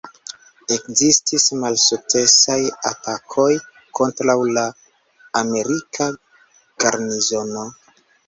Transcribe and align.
Ekzistis 0.75 1.43
malsukcesaj 1.63 2.57
atakoj 2.93 3.51
kontraŭ 4.01 4.37
la 4.57 4.65
amerika 5.43 6.09
garnizono. 6.85 7.67